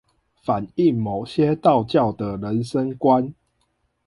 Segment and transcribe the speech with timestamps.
[0.41, 3.35] 反映某些道教的人生觀